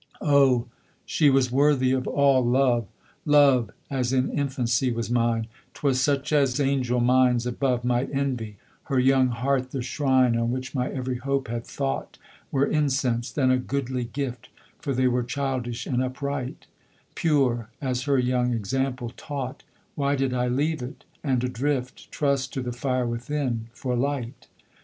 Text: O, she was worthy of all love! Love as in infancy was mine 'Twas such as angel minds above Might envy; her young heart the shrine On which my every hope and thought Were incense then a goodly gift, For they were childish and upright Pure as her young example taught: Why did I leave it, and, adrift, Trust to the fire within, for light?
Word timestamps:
O, 0.23 0.65
she 1.05 1.29
was 1.29 1.51
worthy 1.51 1.91
of 1.91 2.07
all 2.07 2.43
love! 2.43 2.87
Love 3.23 3.69
as 3.91 4.11
in 4.11 4.31
infancy 4.31 4.91
was 4.91 5.11
mine 5.11 5.45
'Twas 5.75 6.01
such 6.01 6.33
as 6.33 6.59
angel 6.59 6.99
minds 6.99 7.45
above 7.45 7.85
Might 7.85 8.09
envy; 8.11 8.57
her 8.85 8.97
young 8.97 9.27
heart 9.27 9.69
the 9.69 9.83
shrine 9.83 10.35
On 10.35 10.49
which 10.49 10.73
my 10.73 10.89
every 10.89 11.17
hope 11.17 11.49
and 11.49 11.63
thought 11.63 12.17
Were 12.51 12.65
incense 12.65 13.29
then 13.29 13.51
a 13.51 13.59
goodly 13.59 14.05
gift, 14.05 14.49
For 14.79 14.91
they 14.95 15.07
were 15.07 15.21
childish 15.21 15.85
and 15.85 16.01
upright 16.03 16.65
Pure 17.13 17.69
as 17.79 18.05
her 18.05 18.17
young 18.17 18.55
example 18.55 19.13
taught: 19.15 19.61
Why 19.93 20.15
did 20.15 20.33
I 20.33 20.47
leave 20.47 20.81
it, 20.81 21.03
and, 21.23 21.43
adrift, 21.43 22.09
Trust 22.11 22.51
to 22.53 22.63
the 22.63 22.73
fire 22.73 23.05
within, 23.05 23.67
for 23.71 23.95
light? 23.95 24.47